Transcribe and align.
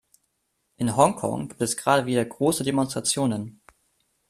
In 0.77 0.97
Hongkong 0.97 1.47
gibt 1.49 1.61
es 1.61 1.77
gerade 1.77 2.07
wieder 2.07 2.25
große 2.25 2.63
Demonstrationen. 2.63 3.61